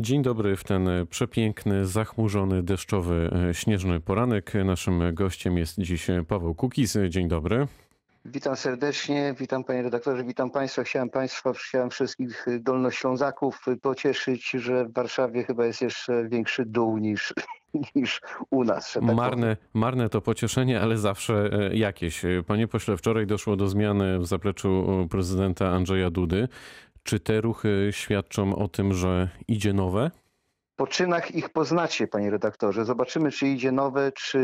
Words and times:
Dzień 0.00 0.22
dobry 0.22 0.56
w 0.56 0.64
ten 0.64 0.88
przepiękny, 1.10 1.86
zachmurzony, 1.86 2.62
deszczowy, 2.62 3.30
e, 3.50 3.54
śnieżny 3.54 4.00
poranek. 4.00 4.52
Naszym 4.64 5.14
gościem 5.14 5.58
jest 5.58 5.78
dziś 5.78 6.06
Paweł 6.28 6.54
Kukiz. 6.54 6.98
Dzień 7.08 7.28
dobry. 7.28 7.66
Witam 8.24 8.56
serdecznie, 8.56 9.34
witam 9.38 9.64
panie 9.64 9.82
redaktorze, 9.82 10.24
witam 10.24 10.50
państwa. 10.50 10.82
Chciałem 10.82 11.10
państwa, 11.10 11.52
chciałem 11.52 11.90
wszystkich 11.90 12.46
dolnoślązaków 12.60 13.60
pocieszyć, 13.82 14.50
że 14.50 14.84
w 14.84 14.92
Warszawie 14.92 15.44
chyba 15.44 15.66
jest 15.66 15.82
jeszcze 15.82 16.28
większy 16.28 16.64
dół 16.66 16.98
niż, 16.98 17.34
niż 17.94 18.20
u 18.50 18.64
nas. 18.64 18.92
tak 18.92 19.02
Marne, 19.02 19.56
marne 19.74 20.08
to 20.08 20.20
pocieszenie, 20.20 20.80
ale 20.80 20.96
zawsze 20.96 21.50
e, 21.52 21.76
jakieś. 21.76 22.22
Panie 22.46 22.68
pośle, 22.68 22.96
wczoraj 22.96 23.26
doszło 23.26 23.56
do 23.56 23.68
zmiany 23.68 24.18
w 24.18 24.26
zapleczu 24.26 24.86
prezydenta 25.10 25.68
Andrzeja 25.68 26.10
Dudy. 26.10 26.48
Czy 27.08 27.20
te 27.20 27.40
ruchy 27.40 27.88
świadczą 27.90 28.56
o 28.56 28.68
tym, 28.68 28.92
że 28.92 29.28
idzie 29.48 29.72
nowe? 29.72 30.10
Po 30.76 30.86
czynach 30.86 31.34
ich 31.34 31.50
poznacie, 31.50 32.06
panie 32.06 32.30
redaktorze. 32.30 32.84
Zobaczymy, 32.84 33.30
czy 33.30 33.46
idzie 33.46 33.72
nowe, 33.72 34.12
czy 34.12 34.38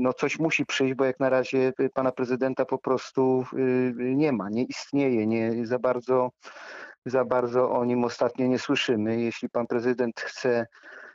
no 0.00 0.12
coś 0.12 0.38
musi 0.38 0.66
przyjść, 0.66 0.94
bo 0.94 1.04
jak 1.04 1.20
na 1.20 1.28
razie 1.28 1.72
pana 1.94 2.12
prezydenta 2.12 2.64
po 2.64 2.78
prostu 2.78 3.44
y, 3.52 3.94
nie 3.96 4.32
ma, 4.32 4.50
nie 4.50 4.64
istnieje, 4.64 5.26
nie 5.26 5.66
za 5.66 5.78
bardzo, 5.78 6.30
za 7.06 7.24
bardzo 7.24 7.70
o 7.70 7.84
nim 7.84 8.04
ostatnio 8.04 8.46
nie 8.46 8.58
słyszymy. 8.58 9.20
Jeśli 9.20 9.48
pan 9.48 9.66
prezydent 9.66 10.20
chce 10.20 10.66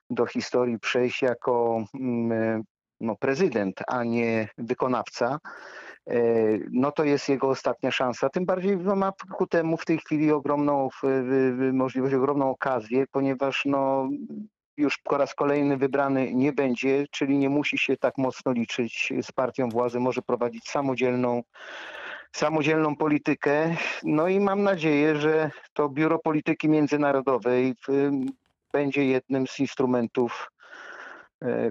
do 0.09 0.25
historii 0.25 0.80
przejść 0.80 1.21
jako 1.21 1.83
mm, 1.94 2.63
no, 2.99 3.16
prezydent, 3.16 3.80
a 3.88 4.03
nie 4.03 4.49
wykonawca, 4.57 5.39
no 6.71 6.91
to 6.91 7.03
jest 7.03 7.29
jego 7.29 7.49
ostatnia 7.49 7.91
szansa. 7.91 8.29
Tym 8.29 8.45
bardziej 8.45 8.77
no, 8.77 8.95
ma 8.95 9.11
ku 9.34 9.47
temu 9.47 9.77
w 9.77 9.85
tej 9.85 9.97
chwili 9.97 10.31
ogromną 10.31 10.89
możliwość, 11.73 12.16
ogromną 12.16 12.49
okazję, 12.49 13.05
ponieważ 13.11 13.63
no, 13.66 14.09
już 14.77 14.97
po 14.97 15.17
raz 15.17 15.35
kolejny 15.35 15.77
wybrany 15.77 16.33
nie 16.33 16.53
będzie, 16.53 17.05
czyli 17.11 17.38
nie 17.38 17.49
musi 17.49 17.78
się 17.78 17.97
tak 17.97 18.17
mocno 18.17 18.52
liczyć 18.52 19.13
z 19.22 19.31
partią 19.31 19.69
władzy, 19.69 20.00
może 20.00 20.22
prowadzić 20.22 20.69
samodzielną 20.69 21.44
samodzielną 22.35 22.95
politykę. 22.95 23.75
No 24.03 24.28
i 24.28 24.39
mam 24.39 24.63
nadzieję, 24.63 25.16
że 25.16 25.52
to 25.73 25.89
Biuro 25.89 26.19
Polityki 26.19 26.69
Międzynarodowej 26.69 27.75
będzie 28.73 29.05
jednym 29.05 29.47
z 29.47 29.59
instrumentów 29.59 30.50
E, 30.56 30.56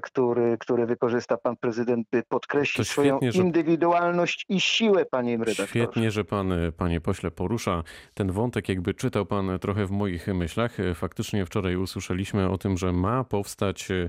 który, 0.03 0.57
który 0.59 0.87
wykorzysta 0.87 1.37
pan 1.37 1.57
prezydent, 1.57 2.07
by 2.11 2.23
podkreślić 2.29 2.89
swoją 2.89 3.19
że... 3.23 3.43
indywidualność 3.43 4.45
i 4.49 4.61
siłę, 4.61 5.05
panie 5.05 5.37
redaktorze. 5.37 5.67
Świetnie, 5.67 6.11
że 6.11 6.25
pan, 6.25 6.53
panie 6.77 7.01
pośle, 7.01 7.31
porusza 7.31 7.83
ten 8.15 8.33
wątek, 8.33 8.69
jakby 8.69 8.95
czytał 8.95 9.27
pan 9.27 9.59
trochę 9.59 9.87
w 9.87 9.91
moich 9.91 10.27
myślach. 10.27 10.77
Faktycznie 10.95 11.47
wczoraj 11.47 11.77
usłyszeliśmy 11.77 12.51
o 12.51 12.59
tym, 12.59 12.77
że 12.77 12.93
ma 12.93 13.25
powstać 13.25 13.89
e, 13.91 14.09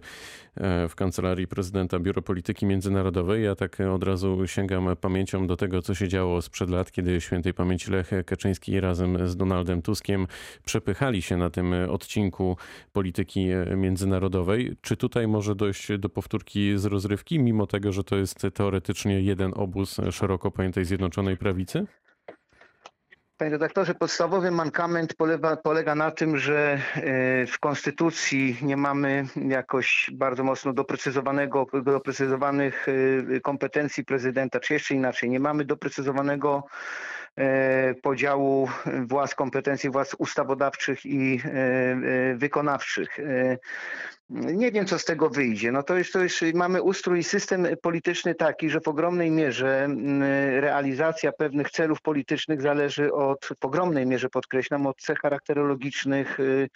w 0.88 0.96
Kancelarii 0.96 1.48
Prezydenta 1.48 2.00
Biuro 2.00 2.22
Polityki 2.22 2.66
Międzynarodowej. 2.66 3.44
Ja 3.44 3.56
tak 3.56 3.78
od 3.80 4.04
razu 4.04 4.48
sięgam 4.48 4.96
pamięcią 5.02 5.48
do 5.48 5.58
tego, 5.58 5.82
co 5.82 5.96
się 5.96 6.08
działo 6.08 6.42
sprzed 6.42 6.70
lat, 6.70 6.92
kiedy 6.92 7.22
świętej 7.22 7.54
pamięci 7.54 7.92
Lech 7.92 8.12
Kaczyński 8.26 8.80
razem 8.80 9.28
z 9.28 9.38
Donaldem 9.38 9.82
Tuskiem 9.82 10.28
przepychali 10.66 11.22
się 11.22 11.38
na 11.38 11.50
tym 11.50 11.74
odcinku 11.90 12.58
polityki 12.94 13.48
międzynarodowej. 13.76 14.78
Czy 14.82 14.98
tutaj 14.98 15.28
może 15.28 15.47
może 15.48 15.56
dojść 15.56 15.98
do 15.98 16.10
powtórki 16.10 16.78
z 16.78 16.86
rozrywki, 16.86 17.40
mimo 17.40 17.68
tego, 17.68 17.92
że 17.92 18.04
to 18.04 18.16
jest 18.16 18.48
teoretycznie 18.54 19.22
jeden 19.22 19.52
obóz 19.56 19.98
szeroko 20.12 20.52
pojętej 20.52 20.86
Zjednoczonej 20.86 21.38
Prawicy? 21.38 21.86
Panie 23.38 23.52
redaktorze, 23.52 23.96
podstawowy 23.96 24.52
mankament 24.52 25.14
polega, 25.14 25.58
polega, 25.58 25.96
na 25.96 26.12
tym, 26.12 26.38
że 26.38 26.82
e, 26.96 27.46
w 27.46 27.60
Konstytucji 27.60 28.58
nie 28.62 28.78
mamy 28.78 29.26
jakoś 29.48 30.10
bardzo 30.14 30.44
mocno 30.44 30.74
doprecyzowanego, 30.74 31.66
doprecyzowanych 31.84 32.88
e, 32.90 33.40
kompetencji 33.40 34.06
prezydenta, 34.06 34.60
czy 34.60 34.74
jeszcze 34.74 34.96
inaczej, 34.96 35.30
nie 35.30 35.40
mamy 35.40 35.66
doprecyzowanego 35.66 36.64
e, 37.38 37.94
podziału 37.94 38.70
władz, 39.08 39.36
kompetencji 39.36 39.90
władz 39.90 40.16
ustawodawczych 40.20 41.06
i 41.06 41.42
wykonawczych. 42.36 43.18
Nie 44.30 44.72
wiem, 44.72 44.86
co 44.86 45.00
z 45.00 45.06
tego 45.06 45.30
wyjdzie. 45.30 45.72
No 45.72 45.84
to 45.84 45.98
już, 45.98 46.12
to 46.12 46.24
już 46.24 46.42
mamy 46.54 46.82
ustrój, 46.82 47.24
system 47.24 47.68
polityczny 47.82 48.36
taki, 48.36 48.70
że 48.70 48.82
w 48.82 48.88
ogromnej 48.88 49.32
mierze 49.32 49.84
mm, 49.84 50.22
realizacja 50.62 51.32
pewnych 51.32 51.72
celów 51.72 52.02
politycznych 52.02 52.62
zależy 52.62 53.14
od, 53.14 53.50
w 53.62 53.66
ogromnej 53.66 54.06
mierze 54.06 54.30
podkreślam, 54.30 54.88
od 54.88 54.98
cech 55.02 55.20
charakterologicznych 55.20 56.40
y, 56.40 56.70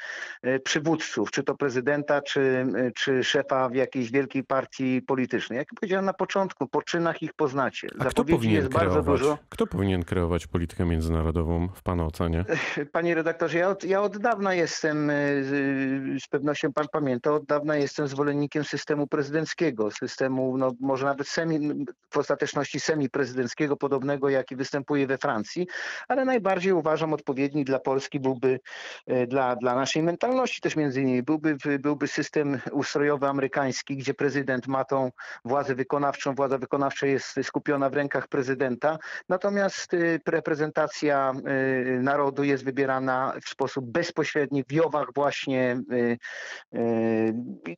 y, 0.46 0.60
przywódców, 0.60 1.32
czy 1.32 1.44
to 1.44 1.56
prezydenta, 1.56 2.22
czy, 2.22 2.66
czy 2.96 3.24
szefa 3.24 3.70
w 3.70 3.76
jakiejś 3.76 4.12
wielkiej 4.12 4.44
partii 4.44 5.02
politycznej. 5.02 5.58
Jak 5.58 5.68
powiedziałem 5.80 6.06
na 6.06 6.14
początku, 6.14 6.68
po 6.68 6.82
czynach 6.82 7.22
ich 7.22 7.34
poznacie. 7.34 7.88
A 8.00 8.06
kto 8.06 8.26
powinien, 8.26 8.70
kreować, 8.70 9.22
kto 9.50 9.68
powinien 9.68 10.04
kreować 10.04 10.48
politykę 10.48 10.86
międzynarodową 10.86 11.68
w 11.76 11.84
Pana 11.84 12.06
ocenie? 12.06 12.46
Panie 12.92 13.16
redaktorze, 13.16 13.58
ja 13.58 13.70
od, 13.70 13.84
ja 13.84 14.02
od 14.02 14.18
dawna 14.18 14.54
jestem, 14.54 15.10
y, 15.10 16.18
z 16.24 16.28
pewnością 16.28 16.74
Pan 16.74 16.86
pamięta, 16.92 17.41
od 17.42 17.48
dawna 17.48 17.78
jestem 17.78 18.08
zwolennikiem 18.08 18.64
systemu 18.64 19.08
prezydenckiego, 19.08 19.92
systemu 19.92 20.58
no, 20.58 20.72
może 20.80 21.06
nawet 21.06 21.28
semi, 21.28 21.86
w 22.14 22.18
ostateczności 22.18 22.80
semi-prezydenckiego, 22.80 23.78
podobnego 23.78 24.30
jaki 24.30 24.56
występuje 24.56 25.08
we 25.08 25.18
Francji, 25.18 25.68
ale 26.08 26.26
najbardziej 26.26 26.74
uważam 26.74 27.14
odpowiedni 27.14 27.66
dla 27.66 27.80
Polski 27.80 28.20
byłby, 28.20 28.60
e, 29.08 29.28
dla, 29.28 29.56
dla 29.56 29.76
naszej 29.76 30.04
mentalności 30.04 30.62
też 30.62 30.76
między 30.76 31.02
innymi, 31.02 31.24
byłby, 31.24 31.58
byłby 31.80 32.08
system 32.08 32.60
ustrojowy 32.72 33.28
amerykański, 33.28 33.98
gdzie 33.98 34.14
prezydent 34.14 34.68
ma 34.68 34.86
tą 34.86 35.12
władzę 35.46 35.76
wykonawczą, 35.76 36.36
władza 36.36 36.58
wykonawcza 36.58 37.08
jest 37.08 37.40
skupiona 37.44 37.90
w 37.90 37.94
rękach 37.94 38.28
prezydenta, 38.28 38.98
natomiast 39.30 39.94
e, 39.94 39.98
reprezentacja 40.28 41.34
e, 41.46 42.02
narodu 42.02 42.44
jest 42.44 42.64
wybierana 42.64 43.34
w 43.46 43.50
sposób 43.50 43.86
bezpośredni 43.86 44.64
w 44.64 44.72
Jowach 44.72 45.08
właśnie 45.16 45.82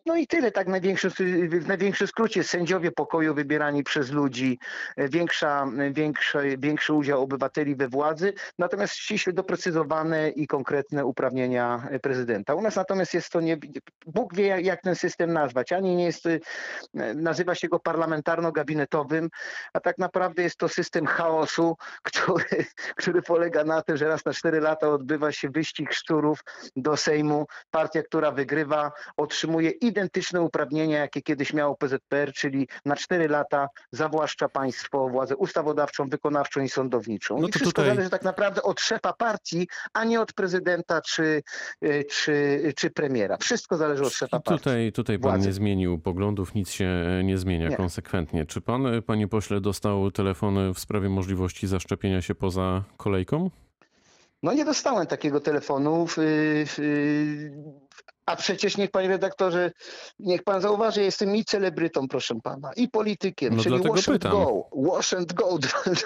no 0.05 0.15
i 0.15 0.27
tyle, 0.27 0.51
tak 0.51 0.67
największy, 0.67 1.09
w 1.49 1.67
największym 1.67 2.07
skrócie. 2.07 2.43
Sędziowie 2.43 2.91
pokoju 2.91 3.33
wybierani 3.33 3.83
przez 3.83 4.11
ludzi, 4.11 4.59
większa, 4.97 5.67
większy, 5.91 6.55
większy 6.59 6.93
udział 6.93 7.21
obywateli 7.21 7.75
we 7.75 7.87
władzy, 7.87 8.33
natomiast 8.59 8.95
ściśle 8.95 9.33
doprecyzowane 9.33 10.29
i 10.29 10.47
konkretne 10.47 11.05
uprawnienia 11.05 11.87
prezydenta. 12.01 12.55
U 12.55 12.61
nas 12.61 12.75
natomiast 12.75 13.13
jest 13.13 13.29
to 13.29 13.41
nie, 13.41 13.57
Bóg 14.05 14.35
wie 14.35 14.61
jak 14.61 14.81
ten 14.81 14.95
system 14.95 15.33
nazwać. 15.33 15.71
Ani 15.71 15.95
nie 15.95 16.05
jest, 16.05 16.23
nazywa 17.15 17.55
się 17.55 17.67
go 17.67 17.79
parlamentarno-gabinetowym, 17.79 19.29
a 19.73 19.79
tak 19.79 19.97
naprawdę 19.97 20.43
jest 20.43 20.57
to 20.57 20.69
system 20.69 21.05
chaosu, 21.05 21.77
który, 22.03 22.65
który 22.95 23.21
polega 23.21 23.63
na 23.63 23.81
tym, 23.81 23.97
że 23.97 24.07
raz 24.07 24.25
na 24.25 24.33
cztery 24.33 24.59
lata 24.59 24.89
odbywa 24.89 25.31
się 25.31 25.49
wyścig 25.49 25.93
szczurów 25.93 26.39
do 26.75 26.97
Sejmu. 26.97 27.45
Partia, 27.71 28.03
która 28.03 28.31
wygrywa, 28.31 28.91
otrzymuje 29.17 29.42
identyczne 29.81 30.41
uprawnienia, 30.41 30.97
jakie 30.97 31.21
kiedyś 31.21 31.53
miało 31.53 31.75
PZPR, 31.75 32.33
czyli 32.33 32.67
na 32.85 32.95
cztery 32.95 33.27
lata 33.27 33.67
zawłaszcza 33.91 34.49
państwo 34.49 35.09
władzę 35.09 35.35
ustawodawczą, 35.35 36.09
wykonawczą 36.09 36.61
i 36.61 36.69
sądowniczą. 36.69 37.39
No 37.39 37.47
I 37.47 37.51
wszystko 37.51 37.71
tutaj... 37.71 37.85
zależy 37.85 38.09
tak 38.09 38.23
naprawdę 38.23 38.63
od 38.63 38.81
szefa 38.81 39.13
partii, 39.13 39.67
a 39.93 40.03
nie 40.03 40.21
od 40.21 40.33
prezydenta 40.33 41.01
czy, 41.01 41.43
e, 41.81 42.03
czy, 42.03 42.61
czy 42.75 42.89
premiera. 42.89 43.37
Wszystko 43.37 43.77
zależy 43.77 44.03
od 44.03 44.13
szefa 44.13 44.39
partii. 44.39 44.63
Tutaj, 44.63 44.91
tutaj 44.91 45.19
pan 45.19 45.31
władzy. 45.31 45.47
nie 45.47 45.53
zmienił 45.53 45.99
poglądów, 45.99 46.55
nic 46.55 46.69
się 46.69 46.89
nie 47.23 47.37
zmienia 47.37 47.69
nie. 47.69 47.77
konsekwentnie. 47.77 48.45
Czy 48.45 48.61
pan, 48.61 49.01
panie 49.05 49.27
pośle, 49.27 49.61
dostał 49.61 50.11
telefon 50.11 50.73
w 50.73 50.79
sprawie 50.79 51.09
możliwości 51.09 51.67
zaszczepienia 51.67 52.21
się 52.21 52.35
poza 52.35 52.83
kolejką? 52.97 53.49
No 54.43 54.53
nie 54.53 54.65
dostałem 54.65 55.07
takiego 55.07 55.39
telefonu. 55.39 56.07
A 58.25 58.35
przecież 58.35 58.77
niech 58.77 58.91
panie 58.91 59.07
redaktorze, 59.07 59.71
niech 60.19 60.43
pan 60.43 60.61
zauważy, 60.61 61.03
jestem 61.03 61.35
i 61.35 61.45
celebrytą, 61.45 62.07
proszę 62.07 62.35
pana, 62.43 62.73
i 62.73 62.87
politykiem, 62.87 63.55
no 63.55 63.63
czyli 63.63 63.83
wash 63.83 64.09
and 64.09 64.23
go. 64.23 64.69
Wash 64.73 65.13
and 65.13 65.33
go, 65.33 65.57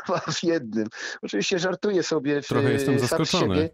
dwa 0.05 0.19
w 0.19 0.43
jednym. 0.43 0.87
Oczywiście 1.21 1.59
żartuję 1.59 2.03
sobie 2.03 2.41
Trochę 2.41 2.73
jestem 2.73 2.99
zaskoczony. 2.99 3.55
Siebie. 3.55 3.69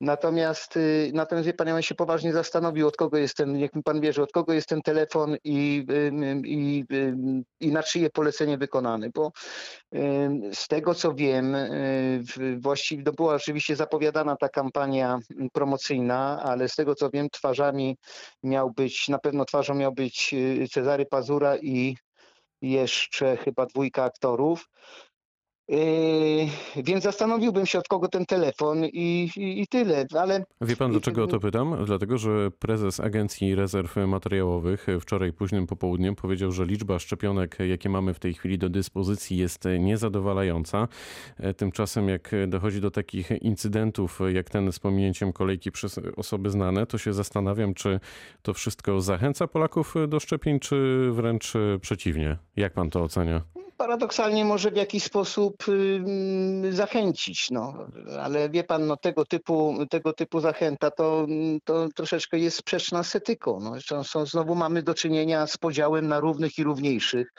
Natomiast, 0.00 0.76
y, 0.76 1.10
natomiast 1.14 1.46
wie 1.46 1.54
pan, 1.54 1.68
ja 1.68 1.82
się 1.82 1.94
poważnie 1.94 2.32
zastanowił, 2.32 2.88
od 2.88 2.96
kogo 2.96 3.18
jest 3.18 3.36
ten, 3.36 3.58
jak 3.58 3.74
mi 3.74 3.82
pan 3.82 4.00
wierzy, 4.00 4.22
od 4.22 4.32
kogo 4.32 4.52
jest 4.52 4.68
ten 4.68 4.82
telefon 4.82 5.36
i, 5.44 5.86
i, 6.44 6.84
i 7.60 7.72
na 7.72 7.82
czyje 7.82 8.10
polecenie 8.10 8.58
wykonany, 8.58 9.10
bo 9.14 9.32
z 10.52 10.68
tego 10.68 10.94
co 10.94 11.14
wiem, 11.14 11.54
y, 11.54 12.22
właściwie 12.58 13.02
to 13.02 13.12
była 13.12 13.34
oczywiście 13.34 13.76
zapowiadana 13.76 14.36
ta 14.36 14.48
kampania 14.48 15.18
promocyjna, 15.52 16.42
ale 16.42 16.68
z 16.68 16.74
tego 16.74 16.94
co 16.94 17.10
wiem, 17.10 17.30
twarzami 17.30 17.96
miał 18.42 18.70
być, 18.70 19.08
na 19.08 19.18
pewno 19.18 19.44
twarzą 19.44 19.74
miał 19.74 19.92
być 19.92 20.34
y, 20.34 20.68
Cezary 20.72 21.06
Pazura 21.06 21.56
i 21.56 21.96
jeszcze 22.62 23.36
chyba 23.36 23.66
dwójka 23.66 24.04
aktorów. 24.04 24.68
Yy, 25.68 26.82
więc 26.82 27.04
zastanowiłbym 27.04 27.66
się, 27.66 27.78
od 27.78 27.88
kogo 27.88 28.08
ten 28.08 28.26
telefon 28.26 28.84
i, 28.84 29.30
i, 29.36 29.62
i 29.62 29.66
tyle, 29.66 30.06
ale 30.18 30.44
Wie 30.60 30.76
pan, 30.76 30.90
dlaczego 30.90 31.24
o 31.24 31.26
to 31.26 31.40
pytam? 31.40 31.84
Dlatego, 31.86 32.18
że 32.18 32.50
prezes 32.58 33.00
Agencji 33.00 33.54
Rezerw 33.54 33.96
Materiałowych 34.06 34.86
wczoraj 35.00 35.32
późnym 35.32 35.66
popołudniem 35.66 36.16
powiedział, 36.16 36.52
że 36.52 36.64
liczba 36.64 36.98
szczepionek, 36.98 37.58
jakie 37.68 37.88
mamy 37.88 38.14
w 38.14 38.18
tej 38.18 38.34
chwili 38.34 38.58
do 38.58 38.68
dyspozycji, 38.68 39.36
jest 39.36 39.64
niezadowalająca. 39.80 40.88
Tymczasem, 41.56 42.08
jak 42.08 42.30
dochodzi 42.48 42.80
do 42.80 42.90
takich 42.90 43.30
incydentów, 43.30 44.20
jak 44.32 44.50
ten 44.50 44.72
z 44.72 44.78
pominięciem 44.78 45.32
kolejki 45.32 45.72
przez 45.72 46.00
osoby 46.16 46.50
znane, 46.50 46.86
to 46.86 46.98
się 46.98 47.12
zastanawiam, 47.12 47.74
czy 47.74 48.00
to 48.42 48.54
wszystko 48.54 49.00
zachęca 49.00 49.46
Polaków 49.46 49.94
do 50.08 50.20
szczepień, 50.20 50.60
czy 50.60 51.08
wręcz 51.12 51.52
przeciwnie. 51.80 52.36
Jak 52.56 52.72
pan 52.72 52.90
to 52.90 53.02
ocenia? 53.02 53.42
Paradoksalnie 53.76 54.44
może 54.44 54.70
w 54.70 54.76
jakiś 54.76 55.04
sposób 55.04 55.64
zachęcić, 56.70 57.50
no. 57.50 57.74
Ale 58.22 58.50
wie 58.50 58.64
pan, 58.64 58.86
no, 58.86 58.96
tego, 58.96 59.24
typu, 59.24 59.74
tego 59.90 60.12
typu 60.12 60.40
zachęta 60.40 60.90
to, 60.90 61.26
to 61.64 61.88
troszeczkę 61.88 62.38
jest 62.38 62.56
sprzeczna 62.56 63.02
z 63.02 63.16
etyką. 63.16 63.60
No. 63.60 63.70
Zresztą 63.70 64.26
znowu 64.26 64.54
mamy 64.54 64.82
do 64.82 64.94
czynienia 64.94 65.46
z 65.46 65.56
podziałem 65.56 66.08
na 66.08 66.20
równych 66.20 66.58
i 66.58 66.64
równiejszych 66.64 67.32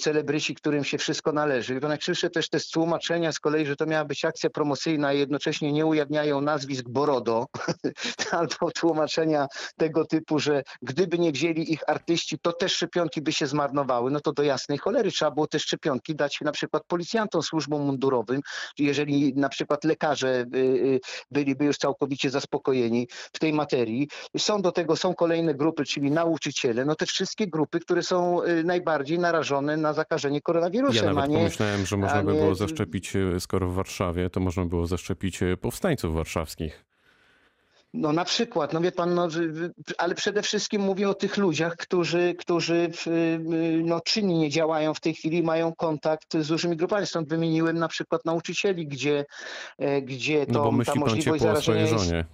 celebryci, 0.00 0.54
którym 0.54 0.84
się 0.84 0.98
wszystko 0.98 1.32
należy. 1.32 1.76
I 1.76 1.80
to 1.80 1.88
najczęstsze 1.88 2.30
też 2.30 2.48
te 2.48 2.58
tłumaczenia 2.72 3.32
z 3.32 3.38
kolei, 3.40 3.66
że 3.66 3.76
to 3.76 3.86
miała 3.86 4.04
być 4.04 4.24
akcja 4.24 4.50
promocyjna, 4.50 5.08
a 5.08 5.12
jednocześnie 5.12 5.72
nie 5.72 5.86
ujawniają 5.86 6.40
nazwisk 6.40 6.88
Borodo, 6.88 7.46
albo 8.30 8.70
tłumaczenia 8.70 9.46
tego 9.76 10.04
typu, 10.04 10.38
że 10.38 10.62
gdyby 10.82 11.18
nie 11.18 11.32
wzięli 11.32 11.72
ich 11.72 11.88
artyści, 11.88 12.38
to 12.38 12.52
te 12.52 12.68
szczepionki 12.68 13.22
by 13.22 13.32
się 13.32 13.46
zmarnowały. 13.46 14.10
No 14.10 14.20
to 14.20 14.32
do 14.32 14.42
jasnej 14.42 14.78
cholery 14.78 15.10
trzeba 15.10 15.30
było 15.30 15.46
te 15.46 15.58
szczepionki 15.58 16.14
dać 16.14 16.40
na 16.40 16.52
przykład 16.52 16.82
policjantom, 16.86 17.42
służbom 17.42 17.82
mundurowym, 17.82 18.40
jeżeli 18.78 19.34
na 19.34 19.48
przykład 19.48 19.84
lekarze 19.84 20.44
y, 20.54 20.58
y, 20.58 21.00
byliby 21.30 21.64
już 21.64 21.76
całkowicie 21.76 22.30
zaspokojeni 22.30 23.08
w 23.32 23.38
tej 23.38 23.52
materii. 23.52 24.08
Są 24.38 24.62
do 24.62 24.72
tego, 24.72 24.96
są 24.96 25.14
kolejne 25.14 25.54
grupy, 25.54 25.84
czyli 25.84 26.10
nauczyciele, 26.10 26.84
no 26.84 26.94
te 26.94 27.06
wszystkie 27.06 27.46
grupy, 27.46 27.80
które 27.80 28.02
są 28.02 28.42
y, 28.42 28.64
najbardziej 28.64 29.18
narażone 29.18 29.59
na 29.62 29.92
zakażenie 29.92 30.40
koronawirusem. 30.40 31.04
Ja 31.04 31.12
nawet 31.12 31.30
nie, 31.30 31.36
pomyślałem, 31.36 31.86
że 31.86 31.96
można 31.96 32.22
by 32.22 32.32
było 32.32 32.54
zaszczepić, 32.54 33.12
skoro 33.38 33.68
w 33.68 33.74
Warszawie, 33.74 34.30
to 34.30 34.40
można 34.40 34.64
było 34.64 34.86
zaszczepić 34.86 35.40
powstańców 35.60 36.14
warszawskich. 36.14 36.84
No 37.94 38.12
na 38.12 38.24
przykład, 38.24 38.72
no 38.72 38.80
wie 38.80 38.92
pan, 38.92 39.14
no, 39.14 39.28
ale 39.98 40.14
przede 40.14 40.42
wszystkim 40.42 40.82
mówię 40.82 41.08
o 41.08 41.14
tych 41.14 41.36
ludziach, 41.36 41.76
którzy, 41.76 42.34
którzy 42.38 42.90
no, 43.84 44.00
czynnie 44.00 44.50
działają 44.50 44.94
w 44.94 45.00
tej 45.00 45.14
chwili, 45.14 45.42
mają 45.42 45.74
kontakt 45.74 46.36
z 46.36 46.48
dużymi 46.48 46.76
grupami. 46.76 47.06
Stąd 47.06 47.28
wymieniłem 47.28 47.78
na 47.78 47.88
przykład 47.88 48.24
nauczycieli, 48.24 48.86
gdzie, 48.86 49.24
e, 49.78 50.02
gdzie 50.02 50.46
to, 50.46 50.52
no 50.52 50.64
bo 50.64 50.72
myśli 50.72 50.94
ta 50.94 51.00
możliwość 51.00 51.42
pan 51.42 51.48
zarażenia 51.48 51.80
jest... 51.80 52.04
żonie. 52.04 52.24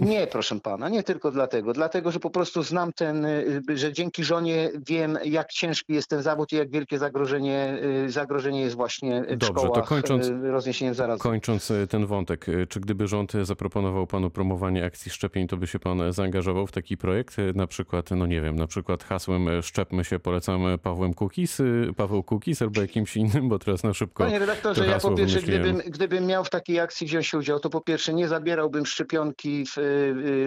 Nie, 0.00 0.26
proszę 0.26 0.60
pana, 0.60 0.88
nie 0.88 1.02
tylko 1.02 1.30
dlatego. 1.30 1.72
Dlatego, 1.72 2.10
że 2.10 2.20
po 2.20 2.30
prostu 2.30 2.62
znam 2.62 2.92
ten, 2.92 3.24
y, 3.24 3.62
że 3.74 3.92
dzięki 3.92 4.24
żonie 4.24 4.70
wiem, 4.86 5.18
jak 5.24 5.52
ciężki 5.52 5.92
jest 5.92 6.08
ten 6.08 6.22
zawód 6.22 6.52
i 6.52 6.56
jak 6.56 6.70
wielkie 6.70 6.98
zagrożenie, 6.98 7.78
y, 8.06 8.10
zagrożenie 8.10 8.60
jest 8.60 8.76
właśnie 8.76 9.22
w 9.22 9.36
Dobrze, 9.36 9.68
to 9.74 9.82
kończąc, 9.82 10.26
y, 10.26 10.50
rozniesieniem 10.50 10.94
zarazy. 10.94 11.22
Kończąc 11.22 11.72
ten 11.90 12.06
wątek, 12.06 12.46
czy 12.68 12.80
gdyby 12.80 13.06
rząd 13.06 13.32
zaproponował 13.42 14.06
panu 14.06 14.30
promowanie 14.30 14.84
akcji 14.94 15.12
szczepień, 15.12 15.48
to 15.48 15.56
by 15.56 15.66
się 15.66 15.78
pan 15.78 16.12
zaangażował 16.12 16.66
w 16.66 16.72
taki 16.72 16.96
projekt? 16.96 17.36
Na 17.54 17.66
przykład, 17.66 18.10
no 18.10 18.26
nie 18.26 18.40
wiem, 18.40 18.56
na 18.56 18.66
przykład 18.66 19.04
hasłem 19.04 19.62
szczepmy 19.62 20.04
się 20.04 20.18
polecam 20.18 20.62
Pawłem 20.82 21.14
Kukis, 21.14 21.58
Paweł 21.96 22.22
Kukis 22.22 22.62
albo 22.62 22.80
jakimś 22.80 23.16
innym, 23.16 23.48
bo 23.48 23.58
teraz 23.58 23.84
na 23.84 23.94
szybko 23.94 24.24
Panie 24.24 24.38
redaktorze, 24.38 24.86
ja 24.86 25.00
po 25.00 25.14
pierwsze, 25.14 25.42
gdybym, 25.42 25.78
gdybym 25.86 26.26
miał 26.26 26.44
w 26.44 26.50
takiej 26.50 26.80
akcji 26.80 27.06
wziąć 27.06 27.34
udział, 27.34 27.60
to 27.60 27.70
po 27.70 27.80
pierwsze 27.80 28.14
nie 28.14 28.28
zabierałbym 28.28 28.86
szczepionki 28.86 29.64
w, 29.66 29.76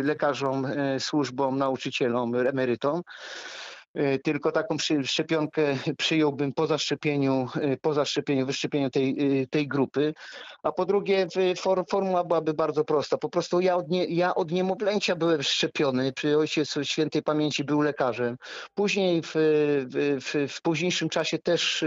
lekarzom, 0.03 0.67
służbom, 0.99 1.57
nauczycielom, 1.57 2.35
emerytom. 2.35 3.01
E, 3.97 4.19
tylko 4.19 4.51
taką 4.51 4.77
szczepionkę 5.03 5.77
przyjąłbym 5.97 6.53
po 6.53 6.67
zaszczepieniu, 6.67 7.47
e, 7.61 7.77
po 7.77 7.93
zaszczepieniu, 7.93 8.45
wyszczepieniu 8.45 8.89
tej, 8.89 9.41
e, 9.41 9.47
tej 9.47 9.67
grupy. 9.67 10.13
A 10.63 10.71
po 10.71 10.85
drugie, 10.85 11.27
formuła 11.89 12.23
byłaby 12.23 12.53
bardzo 12.53 12.83
prosta. 12.85 13.17
Po 13.17 13.29
prostu 13.29 13.59
ja 13.59 13.75
od, 13.75 13.89
nie, 13.89 14.05
ja 14.05 14.35
od 14.35 14.51
niemowlęcia 14.51 15.15
byłem 15.15 15.43
szczepiony. 15.43 16.13
Przy 16.13 16.37
ojciec 16.37 16.75
świętej 16.83 17.23
pamięci 17.23 17.63
był 17.63 17.81
lekarzem. 17.81 18.37
Później 18.75 19.21
w, 19.21 19.31
w, 20.21 20.53
w 20.53 20.61
późniejszym 20.61 21.09
czasie 21.09 21.37
też 21.39 21.85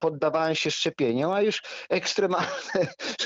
poddawałem 0.00 0.54
się 0.54 0.70
szczepieniom, 0.70 1.32
a 1.32 1.42
już 1.42 1.62
ekstremalne, 1.88 2.48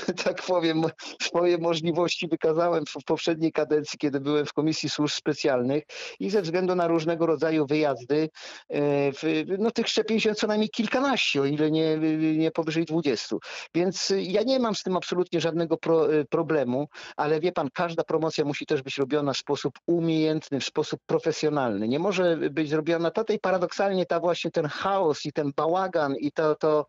że 0.07 0.13
tak 0.23 0.41
powiem, 0.41 0.83
swoje 1.21 1.57
możliwości 1.57 2.27
wykazałem 2.27 2.83
w 2.85 3.03
poprzedniej 3.05 3.51
kadencji, 3.51 3.99
kiedy 3.99 4.19
byłem 4.19 4.45
w 4.45 4.53
Komisji 4.53 4.89
Służb 4.89 5.15
Specjalnych 5.15 5.83
i 6.19 6.29
ze 6.29 6.41
względu 6.41 6.75
na 6.75 6.87
różnego 6.87 7.25
rodzaju 7.25 7.65
wyjazdy, 7.73 8.29
e, 8.73 9.11
no 9.59 9.71
tych 9.71 9.87
szczepień 9.87 10.19
się 10.19 10.35
co 10.35 10.47
najmniej 10.47 10.69
kilkanaście, 10.69 11.41
o 11.41 11.45
ile 11.45 11.71
nie, 11.71 11.97
nie 12.37 12.51
powyżej 12.51 12.85
dwudziestu. 12.85 13.39
Więc 13.75 14.13
ja 14.17 14.43
nie 14.43 14.59
mam 14.59 14.75
z 14.75 14.83
tym 14.83 14.97
absolutnie 14.97 15.41
żadnego 15.41 15.77
pro, 15.77 16.13
e, 16.13 16.25
problemu, 16.25 16.87
ale 17.17 17.39
wie 17.39 17.51
pan, 17.51 17.69
każda 17.73 18.03
promocja 18.03 18.45
musi 18.45 18.65
też 18.65 18.81
być 18.81 18.97
robiona 18.97 19.33
w 19.33 19.37
sposób 19.37 19.73
umiejętny, 19.87 20.59
w 20.59 20.63
sposób 20.63 20.99
profesjonalny. 21.05 21.87
Nie 21.87 21.99
może 21.99 22.37
być 22.37 22.69
zrobiona 22.69 23.11
ta 23.11 23.23
i 23.33 23.39
paradoksalnie 23.39 24.05
ta 24.05 24.19
właśnie 24.19 24.51
ten 24.51 24.67
chaos 24.67 25.25
i 25.25 25.31
ten 25.31 25.51
bałagan 25.55 26.15
i 26.15 26.31
to, 26.31 26.55
to, 26.55 26.85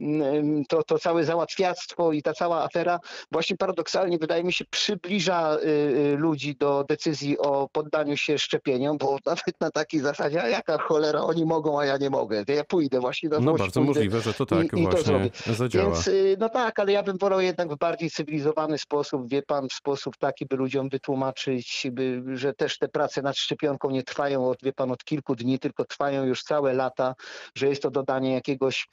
mm, 0.00 0.64
to, 0.68 0.82
to 0.82 0.98
całe 0.98 1.24
załatwiactwo 1.24 2.12
i 2.12 2.22
ta 2.22 2.32
cała 2.32 2.64
afera 2.64 2.98
właśnie 3.32 3.56
paradoksalnie 3.56 4.18
wydaje 4.18 4.44
mi 4.44 4.52
się 4.52 4.64
przybliża 4.70 5.56
y, 5.56 5.66
y, 5.66 6.16
ludzi 6.16 6.56
do 6.56 6.84
decyzji 6.88 7.38
o 7.38 7.68
poddaniu 7.72 8.16
się 8.16 8.38
szczepieniom, 8.38 8.98
bo 8.98 9.18
nawet 9.26 9.60
na 9.60 9.70
takiej 9.70 10.00
zasadzie 10.00 10.11
zasadzie, 10.16 10.42
a 10.42 10.48
jaka 10.48 10.78
cholera 10.78 11.20
oni 11.20 11.44
mogą, 11.44 11.80
a 11.80 11.84
ja 11.84 11.96
nie 11.96 12.10
mogę. 12.10 12.44
Ja 12.48 12.64
pójdę 12.64 13.00
właśnie 13.00 13.28
na 13.28 13.40
No 13.40 13.54
bardzo 13.54 13.80
możliwe, 13.80 14.20
że 14.20 14.34
to 14.34 14.46
tak 14.46 14.72
i, 14.72 14.82
właśnie 14.82 15.30
to 15.46 15.54
zadziała. 15.54 15.94
Więc, 15.94 16.08
y, 16.08 16.36
no 16.40 16.48
tak, 16.48 16.78
ale 16.78 16.92
ja 16.92 17.02
bym 17.02 17.18
wolał 17.18 17.40
jednak 17.40 17.72
w 17.74 17.78
bardziej 17.78 18.10
cywilizowany 18.10 18.78
sposób, 18.78 19.30
wie 19.30 19.42
pan, 19.42 19.68
w 19.68 19.72
sposób 19.72 20.16
taki, 20.16 20.46
by 20.46 20.56
ludziom 20.56 20.88
wytłumaczyć, 20.88 21.86
by, 21.92 22.22
że 22.34 22.54
też 22.54 22.78
te 22.78 22.88
prace 22.88 23.22
nad 23.22 23.36
szczepionką 23.36 23.90
nie 23.90 24.02
trwają 24.02 24.48
od, 24.48 24.58
wie 24.62 24.72
pan, 24.72 24.90
od 24.90 25.04
kilku 25.04 25.36
dni, 25.36 25.58
tylko 25.58 25.84
trwają 25.84 26.24
już 26.24 26.42
całe 26.42 26.72
lata, 26.72 27.14
że 27.54 27.68
jest 27.68 27.82
to 27.82 27.90
dodanie 27.90 28.32
jakiegoś, 28.34 28.88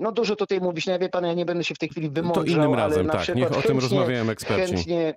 no 0.00 0.12
dużo 0.12 0.36
tutaj 0.36 0.60
mówić, 0.60 0.86
no 0.86 0.92
ja 0.92 0.98
wie 0.98 1.08
pan, 1.08 1.24
ja 1.24 1.34
nie 1.34 1.44
będę 1.44 1.64
się 1.64 1.74
w 1.74 1.78
tej 1.78 1.88
chwili 1.88 2.10
wymądrzał, 2.10 2.44
To 2.44 2.50
innym 2.50 2.74
razem, 2.74 3.08
tak, 3.08 3.34
niech 3.34 3.58
o 3.58 3.62
tym 3.62 3.78
rozmawiają 3.78 4.30
eksperci. 4.30 4.74
Chętnie, 4.74 5.14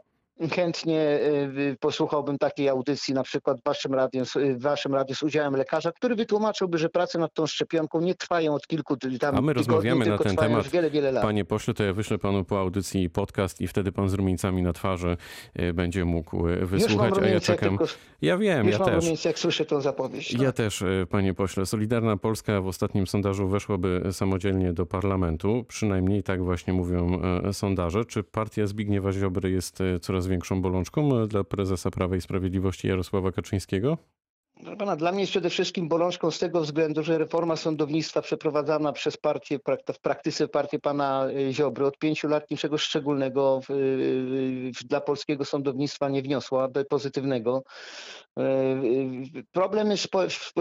chętnie 0.49 1.19
y, 1.57 1.77
posłuchałbym 1.79 2.38
takiej 2.38 2.69
audycji, 2.69 3.13
na 3.13 3.23
przykład 3.23 3.61
w 3.61 3.63
waszym 3.63 3.93
radiu, 3.93 4.23
w 4.35 4.61
waszym 4.61 4.95
radiu 4.95 5.15
z 5.15 5.24
udziałem 5.24 5.55
lekarza, 5.55 5.91
który 5.91 6.15
wytłumaczyłby, 6.15 6.77
że 6.77 6.89
prace 6.89 7.19
nad 7.19 7.33
tą 7.33 7.48
szczepionką 7.48 8.01
nie 8.01 8.15
trwają 8.15 8.53
od 8.53 8.67
kilku 8.67 8.98
tam 9.19 9.36
A 9.36 9.41
my 9.41 9.53
rozmawiamy 9.53 10.05
na 10.05 10.17
ten 10.17 10.36
temat. 10.36 10.67
Wiele, 10.67 10.89
wiele 10.89 11.12
lat. 11.12 11.24
Panie 11.24 11.45
pośle, 11.45 11.74
to 11.74 11.83
ja 11.83 11.93
wyślę 11.93 12.17
panu 12.17 12.43
po 12.43 12.60
audycji 12.60 13.10
podcast 13.10 13.62
i 13.62 13.67
wtedy 13.67 13.91
pan 13.91 14.10
z 14.10 14.13
rumieńcami 14.13 14.62
na 14.62 14.74
twarzy 14.74 15.17
y, 15.60 15.74
będzie 15.74 16.05
mógł 16.05 16.48
y, 16.48 16.65
wysłuchać, 16.65 17.13
a 17.21 17.27
ja 17.27 17.39
czekam. 17.39 17.77
Tylko, 17.77 17.93
ja 18.21 18.38
wiem, 18.38 18.69
ja 18.69 18.79
mam 18.79 18.88
też. 18.88 19.25
jak 19.25 19.39
słyszę 19.39 19.65
tą 19.65 19.81
zapowiedź. 19.81 20.33
Ja 20.33 20.51
też, 20.51 20.83
panie 21.10 21.33
pośle. 21.33 21.65
Solidarna 21.65 22.17
Polska 22.17 22.62
w 22.62 22.67
ostatnim 22.67 23.07
sondażu 23.07 23.48
weszłaby 23.48 24.03
samodzielnie 24.12 24.74
do 24.74 24.86
parlamentu. 24.86 25.65
Przynajmniej 25.67 26.24
tak 26.24 26.43
właśnie 26.43 26.74
mówią 26.74 27.21
sondaże. 27.51 28.05
Czy 28.05 28.24
partia 28.24 28.67
Zbigniewa 28.67 29.12
Ziobry 29.12 29.51
jest 29.51 29.79
coraz 30.01 30.27
większą 30.31 30.61
bolączką 30.61 31.27
dla 31.27 31.43
prezesa 31.43 31.91
Prawa 31.91 32.15
i 32.15 32.21
Sprawiedliwości 32.21 32.88
Jarosława 32.88 33.31
Kaczyńskiego? 33.31 33.97
Pana, 34.77 34.96
dla 34.96 35.12
mnie 35.12 35.22
jest 35.22 35.32
przede 35.32 35.50
wszystkim 35.50 35.88
bolączką 35.88 36.32
z 36.32 36.39
tego 36.39 36.62
względu, 36.62 37.03
że 37.03 37.18
reforma 37.18 37.56
sądownictwa 37.56 38.22
przeprowadzana 38.22 38.94
przez 38.94 39.18
partię, 39.18 39.60
w 39.94 40.00
praktyce 40.01 40.48
partię 40.48 40.80
pana 40.80 41.27
y, 41.30 41.53
Ziobry 41.53 41.86
od 41.86 41.98
pięciu 41.98 42.27
lat 42.27 42.51
niczego 42.51 42.77
szczególnego 42.77 43.62
w, 43.62 43.65
w, 44.80 44.84
dla 44.84 45.01
polskiego 45.01 45.46
sądownictwa 45.46 46.10
nie 46.10 46.22
wniosła, 46.22 46.68
pozytywnego. 46.89 47.63
E, 48.39 48.44
problemy 49.51 49.98
z, 49.98 50.08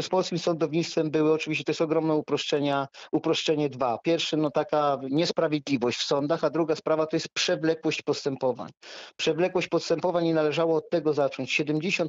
z, 0.01 0.09
polskim 0.09 0.39
sądownictwem 0.39 1.11
były 1.11 1.33
oczywiście, 1.33 1.65
to 1.65 1.71
jest 1.71 1.81
ogromne 1.81 2.15
uproszczenia, 2.15 2.89
uproszczenie 3.13 3.69
dwa. 3.69 3.99
Pierwsze, 3.99 4.37
no 4.37 4.51
taka 4.51 4.99
niesprawiedliwość 5.11 5.99
w 5.99 6.03
sądach, 6.03 6.45
a 6.45 6.51
druga 6.51 6.77
sprawa 6.77 7.07
to 7.07 7.17
jest 7.17 7.29
przewlekłość 7.29 8.03
postępowań. 8.03 8.71
Przewlekłość 9.17 9.69
postępowań 9.69 10.25
nie 10.25 10.35
należało 10.35 10.77
od 10.77 10.91
tego 10.91 11.13
zacząć. 11.13 11.61
70% 11.61 12.07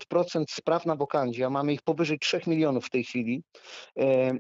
spraw 0.50 0.86
na 0.86 0.96
wokandzie, 0.96 1.46
a 1.46 1.50
mamy 1.50 1.74
ich 1.74 1.81
powyżej 1.84 2.20
3 2.20 2.42
milionów 2.48 2.86
w 2.86 2.90
tej 2.90 3.04
chwili, 3.04 3.44
e, 4.00 4.32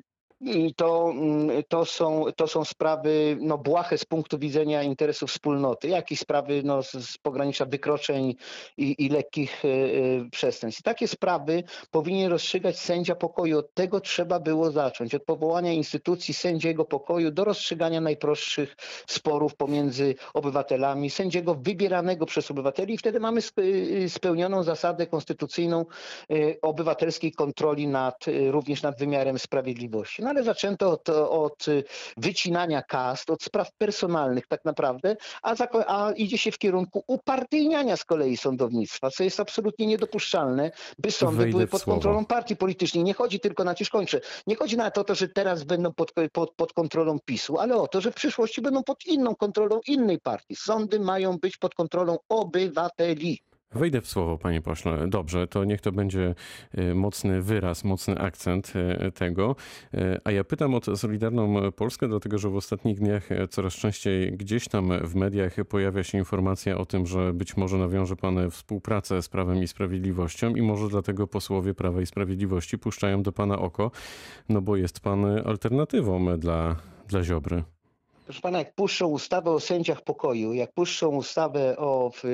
to, 0.75 1.11
mm, 1.11 1.63
to, 1.67 1.85
są, 1.85 2.25
to 2.35 2.47
są 2.47 2.65
sprawy 2.65 3.37
no, 3.41 3.57
błahe 3.57 3.97
z 3.97 4.05
punktu 4.05 4.39
widzenia 4.39 4.83
interesów 4.83 5.29
wspólnoty, 5.29 5.87
jak 5.87 6.11
i 6.11 6.17
sprawy 6.17 6.61
no, 6.63 6.83
z, 6.83 6.91
z 6.91 7.17
pogranicza 7.17 7.65
wykroczeń 7.65 8.35
i, 8.77 9.05
i 9.05 9.09
lekkich 9.09 9.65
y, 9.65 9.67
y, 9.67 10.29
przestępstw. 10.31 10.81
I 10.81 10.83
takie 10.83 11.07
sprawy 11.07 11.63
powinien 11.91 12.31
rozstrzygać 12.31 12.79
sędzia 12.79 13.15
pokoju. 13.15 13.59
Od 13.59 13.73
tego 13.73 13.99
trzeba 13.99 14.39
było 14.39 14.71
zacząć. 14.71 15.15
Od 15.15 15.23
powołania 15.23 15.73
instytucji 15.73 16.33
sędziego 16.33 16.85
pokoju 16.85 17.31
do 17.31 17.43
rozstrzygania 17.43 18.01
najprostszych 18.01 18.75
sporów 19.07 19.55
pomiędzy 19.55 20.15
obywatelami, 20.33 21.09
sędziego 21.09 21.55
wybieranego 21.55 22.25
przez 22.25 22.51
obywateli 22.51 22.93
i 22.93 22.97
wtedy 22.97 23.19
mamy 23.19 23.41
y, 23.59 24.09
spełnioną 24.09 24.63
zasadę 24.63 25.07
konstytucyjną 25.07 25.85
y, 26.31 26.57
obywatelskiej 26.61 27.31
kontroli 27.31 27.87
nad, 27.87 28.25
również 28.51 28.81
nad 28.83 28.99
wymiarem 28.99 29.39
sprawiedliwości. 29.39 30.23
No 30.23 30.30
ale 30.31 30.43
zaczęto 30.43 30.91
od, 30.91 31.09
od 31.09 31.65
wycinania 32.17 32.81
kast, 32.81 33.29
od 33.29 33.43
spraw 33.43 33.71
personalnych 33.77 34.47
tak 34.47 34.65
naprawdę, 34.65 35.15
a, 35.41 35.55
zako- 35.55 35.83
a 35.87 36.11
idzie 36.11 36.37
się 36.37 36.51
w 36.51 36.57
kierunku 36.57 37.03
upartyjniania 37.07 37.97
z 37.97 38.05
kolei 38.05 38.37
sądownictwa, 38.37 39.09
co 39.09 39.23
jest 39.23 39.39
absolutnie 39.39 39.87
niedopuszczalne, 39.87 40.71
by 40.99 41.11
sądy 41.11 41.45
były 41.51 41.67
pod 41.67 41.83
kontrolą 41.83 42.25
partii 42.25 42.55
politycznej. 42.55 43.03
Nie 43.03 43.13
chodzi 43.13 43.39
tylko 43.39 43.63
na, 43.63 43.75
już 43.79 43.89
kończę, 43.89 44.21
nie 44.47 44.55
chodzi 44.55 44.77
na 44.77 44.91
to, 44.91 45.03
to 45.03 45.15
że 45.15 45.27
teraz 45.27 45.63
będą 45.63 45.93
pod, 45.93 46.11
pod, 46.33 46.51
pod 46.55 46.73
kontrolą 46.73 47.19
PiSu, 47.25 47.59
ale 47.59 47.75
o 47.75 47.87
to, 47.87 48.01
że 48.01 48.11
w 48.11 48.15
przyszłości 48.15 48.61
będą 48.61 48.83
pod 48.83 49.05
inną 49.05 49.35
kontrolą 49.35 49.79
innej 49.87 50.19
partii. 50.19 50.55
Sądy 50.55 50.99
mają 50.99 51.37
być 51.37 51.57
pod 51.57 51.75
kontrolą 51.75 52.17
obywateli. 52.29 53.41
Wejdę 53.75 54.01
w 54.01 54.07
słowo, 54.07 54.37
panie 54.37 54.61
pośle. 54.61 55.07
Dobrze, 55.07 55.47
to 55.47 55.65
niech 55.65 55.81
to 55.81 55.91
będzie 55.91 56.35
e, 56.71 56.95
mocny 56.95 57.41
wyraz, 57.41 57.83
mocny 57.83 58.19
akcent 58.19 58.73
e, 58.75 59.11
tego. 59.11 59.55
E, 59.93 60.21
A 60.23 60.31
ja 60.31 60.43
pytam 60.43 60.75
o 60.75 60.95
Solidarną 60.97 61.71
Polskę, 61.71 62.07
dlatego 62.07 62.37
że 62.37 62.49
w 62.49 62.55
ostatnich 62.55 62.99
dniach 62.99 63.29
coraz 63.49 63.73
częściej 63.73 64.37
gdzieś 64.37 64.67
tam 64.67 64.89
w 65.03 65.15
mediach 65.15 65.55
pojawia 65.69 66.03
się 66.03 66.17
informacja 66.17 66.77
o 66.77 66.85
tym, 66.85 67.05
że 67.05 67.33
być 67.33 67.57
może 67.57 67.77
nawiąże 67.77 68.15
pan 68.15 68.51
współpracę 68.51 69.21
z 69.21 69.29
Prawem 69.29 69.63
i 69.63 69.67
Sprawiedliwością 69.67 70.55
i 70.55 70.61
może 70.61 70.87
dlatego 70.87 71.27
posłowie 71.27 71.73
Prawa 71.73 72.01
i 72.01 72.05
Sprawiedliwości 72.05 72.77
puszczają 72.77 73.23
do 73.23 73.31
pana 73.31 73.59
oko, 73.59 73.91
no 74.49 74.61
bo 74.61 74.75
jest 74.75 74.99
pan 74.99 75.25
alternatywą 75.45 76.39
dla, 76.39 76.75
dla 77.07 77.23
Ziobry. 77.23 77.63
Proszę 78.31 78.41
pana, 78.41 78.59
jak 78.59 78.75
puszczą 78.75 79.07
ustawę 79.07 79.51
o 79.51 79.59
sędziach 79.59 80.01
pokoju, 80.01 80.53
jak 80.53 80.73
puszczą 80.73 81.07
ustawę 81.07 81.77
o 81.77 82.11
y, 82.23 82.27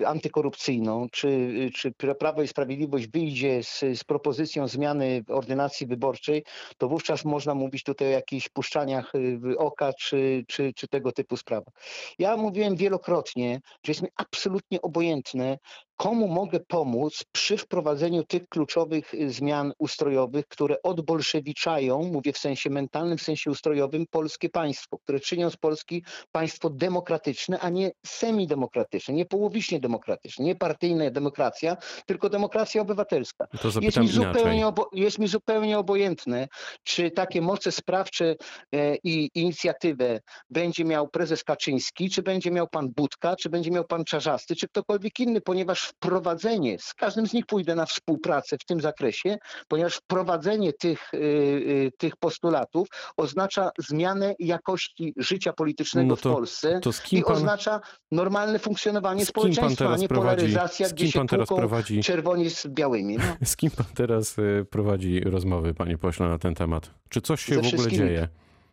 y, 0.00 0.06
antykorupcyjną, 0.06 1.06
czy, 1.12 1.28
y, 1.28 1.70
czy 1.74 1.92
Prawo 1.92 2.42
i 2.42 2.48
Sprawiedliwość 2.48 3.06
wyjdzie 3.06 3.62
z, 3.62 3.80
z 3.94 4.04
propozycją 4.04 4.68
zmiany 4.68 5.24
ordynacji 5.28 5.86
wyborczej, 5.86 6.44
to 6.78 6.88
wówczas 6.88 7.24
można 7.24 7.54
mówić 7.54 7.82
tutaj 7.82 8.08
o 8.08 8.10
jakichś 8.10 8.48
puszczaniach 8.48 9.14
y, 9.14 9.58
oka, 9.58 9.92
czy, 9.92 10.44
czy, 10.48 10.72
czy 10.76 10.88
tego 10.88 11.12
typu 11.12 11.36
sprawach. 11.36 11.74
Ja 12.18 12.36
mówiłem 12.36 12.76
wielokrotnie, 12.76 13.60
że 13.84 13.90
jest 13.90 14.02
mi 14.02 14.08
absolutnie 14.16 14.82
obojętne, 14.82 15.58
komu 16.02 16.28
mogę 16.28 16.60
pomóc 16.60 17.24
przy 17.32 17.56
wprowadzeniu 17.56 18.24
tych 18.24 18.48
kluczowych 18.48 19.14
y, 19.14 19.30
zmian 19.30 19.72
ustrojowych, 19.78 20.48
które 20.48 20.82
odbolszewiczają, 20.82 22.02
mówię 22.02 22.32
w 22.32 22.38
sensie 22.38 22.70
mentalnym, 22.70 23.18
w 23.18 23.22
sensie 23.22 23.50
ustrojowym, 23.50 24.06
polskie 24.10 24.48
państwo, 24.48 24.98
które 24.98 25.20
czynią 25.20 25.50
z 25.50 25.56
Polski 25.56 26.04
państwo 26.32 26.70
demokratyczne, 26.70 27.60
a 27.60 27.68
nie 27.68 27.90
semidemokratyczne, 28.06 29.14
nie 29.14 29.24
połowicznie 29.26 29.80
demokratyczne, 29.80 30.44
nie 30.44 30.56
partyjna 30.56 31.10
demokracja, 31.10 31.76
tylko 32.06 32.28
demokracja 32.28 32.82
obywatelska. 32.82 33.46
To 33.46 33.68
Jest 33.80 33.96
mi, 33.98 34.08
zupełnie 34.08 34.66
obo- 34.66 34.88
jest 34.92 35.18
mi 35.18 35.28
zupełnie 35.28 35.78
obojętne, 35.78 36.48
czy 36.84 37.10
takie 37.10 37.42
moce 37.42 37.72
sprawcze 37.72 38.34
e, 38.72 38.96
i 39.04 39.30
inicjatywę 39.34 40.20
będzie 40.50 40.84
miał 40.84 41.08
prezes 41.08 41.44
Kaczyński, 41.44 42.10
czy 42.10 42.22
będzie 42.22 42.50
miał 42.50 42.68
pan 42.68 42.88
Budka, 42.96 43.36
czy 43.36 43.50
będzie 43.50 43.70
miał 43.70 43.84
pan 43.84 44.04
Czarzasty, 44.04 44.56
czy 44.56 44.68
ktokolwiek 44.68 45.20
inny, 45.20 45.40
ponieważ 45.40 45.91
wprowadzenie, 45.96 46.78
z 46.78 46.94
każdym 46.94 47.26
z 47.26 47.32
nich 47.32 47.46
pójdę 47.46 47.74
na 47.74 47.86
współpracę 47.86 48.56
w 48.58 48.64
tym 48.64 48.80
zakresie, 48.80 49.36
ponieważ 49.68 49.94
wprowadzenie 49.96 50.72
tych, 50.72 51.14
y, 51.14 51.18
y, 51.18 51.90
tych 51.98 52.16
postulatów 52.16 52.88
oznacza 53.16 53.70
zmianę 53.78 54.34
jakości 54.38 55.14
życia 55.16 55.52
politycznego 55.52 56.08
No 56.08 56.16
w 56.16 56.20
to- 56.20 56.34
Polsce 56.34 56.80
z 56.92 57.00
kim 57.00 57.18
i 57.18 57.22
pan, 57.22 57.36
oznacza 57.36 57.80
normalne 58.10 58.58
funkcjonowanie 58.58 59.26
społeczeństwa, 59.26 59.92
a 59.92 59.96
nie 59.96 60.08
prowadzi, 60.08 60.36
polaryzacja, 60.36 60.88
gdzie 60.88 61.12
się 61.12 61.26
prowadzi 61.56 62.02
czerwoni 62.02 62.50
z 62.50 62.66
białymi. 62.66 63.16
No. 63.16 63.24
Z 63.52 63.56
kim 63.56 63.70
pan 63.70 63.86
teraz 63.94 64.38
y, 64.38 64.66
prowadzi 64.70 65.20
rozmowy, 65.20 65.74
panie 65.74 65.98
pośle, 65.98 66.28
na 66.28 66.38
ten 66.38 66.54
temat? 66.54 66.90
Czy 67.08 67.20
coś 67.20 67.42
się 67.42 67.54
Ze 67.54 67.62
w 67.62 67.74
ogóle 67.74 67.90
dzieje? 67.90 68.28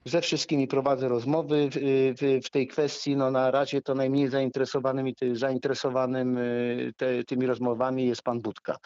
Ze 0.09 0.21
wszystkimi 0.21 0.67
prowadzę 0.67 1.07
rozmowy 1.09 1.69
w, 1.69 1.75
w, 2.19 2.45
w 2.45 2.49
tej 2.49 2.67
kwestii. 2.67 3.15
No 3.15 3.31
na 3.31 3.51
razie 3.51 3.81
to 3.81 3.95
najmniej 3.95 4.29
zainteresowanym 4.29 5.07
zainteresowanym 5.33 6.37
y, 6.37 6.91
te, 6.97 7.23
tymi 7.23 7.45
rozmowami 7.45 8.07
jest 8.07 8.21
pan 8.21 8.39
Budka 8.41 8.77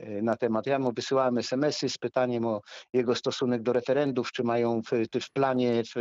y, 0.00 0.22
na 0.22 0.36
temat. 0.36 0.66
Ja 0.66 0.78
mu 0.78 0.92
wysyłałem 0.92 1.38
SMS-y 1.38 1.88
z 1.88 1.98
pytaniem 1.98 2.46
o 2.46 2.60
jego 2.92 3.14
stosunek 3.14 3.62
do 3.62 3.72
referendów, 3.72 4.32
czy 4.32 4.44
mają 4.44 4.82
w, 4.82 4.90
w 5.22 5.32
planie, 5.32 5.82
w, 5.84 5.92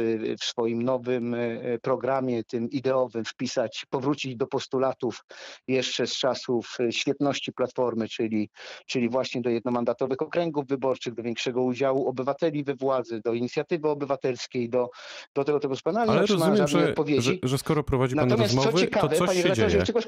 w 0.42 0.44
swoim 0.44 0.82
nowym 0.84 1.34
y, 1.34 1.80
programie, 1.82 2.44
tym 2.44 2.70
ideowym 2.70 3.26
wpisać, 3.26 3.86
powrócić 3.90 4.36
do 4.36 4.48
postulatów 4.48 5.26
jeszcze 5.68 6.08
z 6.08 6.18
czasów 6.18 6.78
y, 6.80 6.92
świetności 6.92 7.54
Platformy, 7.54 8.08
czyli, 8.08 8.50
czyli 8.86 9.10
właśnie 9.10 9.42
do 9.42 9.50
jednomandatowych 9.50 10.22
okręgów 10.22 10.68
wyborczych, 10.68 11.14
do 11.14 11.24
większego 11.24 11.64
udziału 11.64 12.08
obywateli 12.08 12.64
we 12.64 12.76
władzy, 12.76 13.22
do 13.26 13.34
inicjatywy 13.34 13.90
obywatelskiej, 13.90 14.57
do, 14.70 14.90
do 15.36 15.44
tego 15.44 15.60
typu 15.60 15.76
spraw. 15.76 15.96
No, 15.96 16.02
ale 16.02 16.12
nie 16.12 16.18
Ale 16.18 16.28
rozumiem, 16.28 16.68
że, 16.68 16.90
odpowiedzi. 16.90 17.40
że, 17.44 17.50
że 17.50 17.58
skoro 17.58 17.84
prowadzi 17.84 18.16
pan 18.16 18.28
Natomiast 18.28 18.54
co 18.54 18.58
rozmowy, 18.58 18.80
ciekawe, 18.86 19.10
to 19.10 19.16
coś 19.16 19.28
panie 19.28 19.42
się 19.42 19.54
dzieje. 19.54 19.84
tylko 19.84 20.02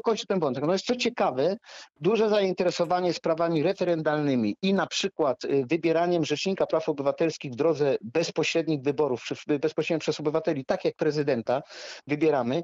kończę 0.00 0.26
ten 0.26 0.40
wątek. 0.40 0.62
Natomiast 0.62 0.86
co 0.86 0.96
ciekawe, 0.96 1.56
duże 2.00 2.28
zainteresowanie 2.28 3.12
sprawami 3.12 3.62
referendalnymi 3.62 4.56
i 4.62 4.74
na 4.74 4.86
przykład 4.86 5.44
y, 5.44 5.64
wybieraniem 5.70 6.24
Rzecznika 6.24 6.66
Praw 6.66 6.88
Obywatelskich 6.88 7.52
w 7.52 7.56
drodze 7.56 7.96
bezpośrednich 8.02 8.82
wyborów, 8.82 9.24
bezpośrednio 9.60 10.00
przez 10.00 10.20
obywateli, 10.20 10.64
tak 10.64 10.84
jak 10.84 10.94
prezydenta 10.96 11.62
wybieramy, 12.06 12.62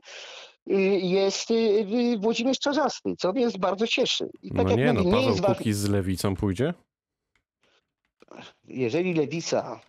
y, 0.71 0.75
jest 1.03 1.51
y, 1.51 2.19
Włodzimierz 2.21 2.59
Czarzasty, 2.59 3.15
co 3.19 3.33
mnie 3.33 3.49
bardzo 3.59 3.87
cieszy. 3.87 4.29
I 4.43 4.49
tak 4.49 4.65
No 4.65 4.71
jak 4.71 4.79
nie, 4.79 4.93
no 4.93 5.03
mówię, 5.03 5.11
nie 5.11 5.17
Paweł 5.17 5.35
ważne. 5.35 5.55
Kukiz 5.55 5.77
z 5.77 5.89
Lewicą 5.89 6.37
pójdzie? 6.37 6.75
Jeżeli 8.65 9.15
lewica 9.15 9.81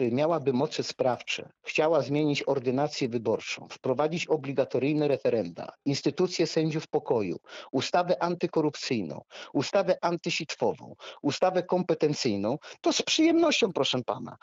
y, 0.00 0.10
miałaby 0.12 0.52
moce 0.52 0.82
sprawcze, 0.82 1.48
chciała 1.62 2.02
zmienić 2.02 2.42
ordynację 2.42 3.08
wyborczą, 3.08 3.68
wprowadzić 3.70 4.26
obligatoryjne 4.26 5.08
referenda, 5.08 5.72
instytucję 5.84 6.46
sędziów 6.46 6.88
pokoju, 6.88 7.38
ustawę 7.72 8.22
antykorupcyjną, 8.22 9.20
ustawę 9.52 9.98
antysitwową, 10.02 10.94
ustawę 11.22 11.62
kompetencyjną, 11.62 12.58
to 12.80 12.92
z 12.92 13.02
przyjemnością, 13.02 13.72
proszę 13.72 14.02
pana. 14.06 14.36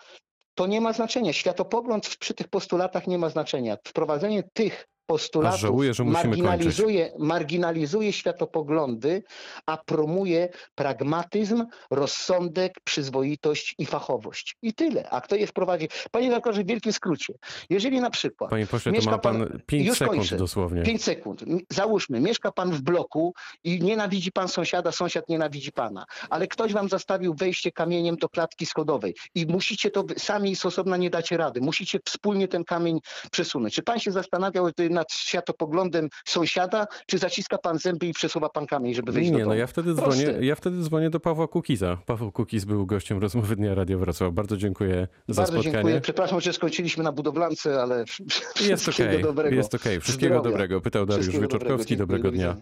To 0.55 0.67
nie 0.67 0.81
ma 0.81 0.93
znaczenia. 0.93 1.33
Światopogląd 1.33 2.17
przy 2.17 2.33
tych 2.33 2.47
postulatach 2.47 3.07
nie 3.07 3.17
ma 3.17 3.29
znaczenia. 3.29 3.77
Wprowadzenie 3.87 4.43
tych 4.53 4.87
postulatów 5.13 5.59
żałuję, 5.59 5.91
marginalizuje, 6.05 7.11
marginalizuje 7.19 8.13
światopoglądy, 8.13 9.23
a 9.65 9.77
promuje 9.77 10.49
pragmatyzm, 10.75 11.65
rozsądek, 11.91 12.73
przyzwoitość 12.83 13.75
i 13.77 13.85
fachowość. 13.85 14.55
I 14.61 14.73
tyle. 14.73 15.09
A 15.09 15.21
kto 15.21 15.35
je 15.35 15.47
wprowadzi? 15.47 15.87
Panie 16.11 16.27
redaktorze, 16.29 16.63
w 16.63 16.67
wielkim 16.67 16.93
skrócie. 16.93 17.33
Jeżeli 17.69 17.99
na 18.01 18.09
przykład 18.09 18.49
Panie 18.49 18.65
pośle, 18.67 18.91
to 18.91 18.95
Mieszka 18.95 19.11
ma 19.11 19.17
pan- 19.17 19.47
pan 19.47 19.59
5 19.65 19.87
już 19.87 19.97
sekund 19.97 20.17
kończę. 20.17 20.37
dosłownie. 20.37 20.83
5 20.83 21.03
sekund. 21.03 21.43
Załóżmy, 21.69 22.19
mieszka 22.19 22.51
pan 22.51 22.71
w 22.71 22.81
bloku 22.81 23.33
i 23.63 23.79
nienawidzi 23.83 24.31
pan 24.31 24.47
sąsiada, 24.47 24.91
sąsiad 24.91 25.29
nienawidzi 25.29 25.71
pana, 25.71 26.05
ale 26.29 26.47
ktoś 26.47 26.73
wam 26.73 26.89
zastawił 26.89 27.33
wejście 27.33 27.71
kamieniem 27.71 28.15
do 28.15 28.29
klatki 28.29 28.65
schodowej 28.65 29.15
i 29.35 29.45
musicie 29.45 29.91
to, 29.91 30.03
sami 30.17 30.55
z 30.55 30.65
osobna 30.65 30.97
nie 30.97 31.09
dacie 31.09 31.37
rady, 31.37 31.61
musicie 31.61 31.99
wspólnie 32.05 32.47
ten 32.47 32.63
kamień 32.63 32.99
przesunąć. 33.31 33.75
Czy 33.75 33.83
pan 33.83 33.99
się 33.99 34.11
zastanawiał 34.11 34.67
y, 34.67 34.89
nad 34.99 35.11
światopoglądem 35.13 36.09
sąsiada, 36.27 36.87
czy 37.07 37.17
zaciska 37.17 37.57
pan 37.57 37.77
zęby 37.79 38.05
i 38.05 38.13
przesuwa 38.13 38.49
pan 38.49 38.65
kamień, 38.65 38.93
żeby 38.93 39.11
wejść 39.11 39.31
Nie, 39.31 39.37
do 39.37 39.39
no 39.39 39.45
domu? 39.49 39.59
ja 39.59 39.67
wtedy, 39.67 39.93
dzwonię, 39.93 40.33
ja 40.41 40.55
wtedy 40.55 40.81
dzwonię 40.81 41.09
do 41.09 41.19
Pawła 41.19 41.47
Kukiza. 41.47 41.97
Paweł 42.05 42.31
Kukiz 42.31 42.65
był 42.65 42.85
gościem 42.85 43.17
rozmowy 43.19 43.55
Dnia 43.55 43.75
Radio 43.75 43.99
Wrocław. 43.99 44.33
Bardzo 44.33 44.57
dziękuję 44.57 45.07
za 45.27 45.41
Bardzo 45.41 45.53
spotkanie. 45.53 45.73
dziękuję. 45.73 46.01
Przepraszam, 46.01 46.41
że 46.41 46.53
skończyliśmy 46.53 47.03
na 47.03 47.11
budowlance, 47.11 47.81
ale 47.81 48.05
Jest 48.69 48.81
wszystkiego 48.83 49.09
okej, 49.09 49.23
dobrego. 49.23 49.55
jest 49.55 49.75
okej. 49.75 49.99
Wszystkiego 50.01 50.35
Zdrowia. 50.35 50.49
dobrego. 50.51 50.81
Pytał 50.81 51.05
Dariusz 51.05 51.25
dobrego. 51.25 51.41
Wieczorkowski. 51.47 51.97
Dobrego 51.97 52.23
Do 52.23 52.31
dnia. 52.31 52.55